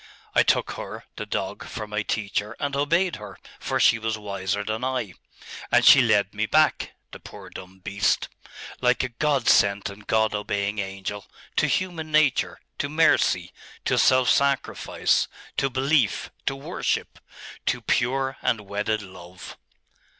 I 0.33 0.41
took 0.41 0.71
her, 0.71 1.05
the 1.15 1.27
dog, 1.27 1.63
for 1.67 1.85
my 1.85 2.01
teacher, 2.01 2.55
and 2.59 2.75
obeyed 2.75 3.17
her, 3.17 3.37
for 3.59 3.79
she 3.79 3.99
was 3.99 4.17
wiser 4.17 4.63
than 4.63 4.83
I. 4.83 5.13
And 5.71 5.85
she 5.85 6.01
led 6.01 6.33
me 6.33 6.47
back 6.47 6.93
the 7.11 7.19
poor 7.19 7.51
dumb 7.51 7.81
beast 7.81 8.27
like 8.81 9.03
a 9.03 9.09
God 9.09 9.47
sent 9.47 9.91
and 9.91 10.07
God 10.07 10.33
obeying 10.33 10.79
angel, 10.79 11.27
to 11.55 11.67
human 11.67 12.11
nature, 12.11 12.59
to 12.79 12.89
mercy, 12.89 13.51
to 13.85 13.99
self 13.99 14.27
sacrifice, 14.31 15.27
to 15.57 15.69
belief, 15.69 16.31
to 16.47 16.55
worship 16.55 17.19
to 17.67 17.79
pure 17.79 18.37
and 18.41 18.61
wedded 18.61 19.03
love. 19.03 19.55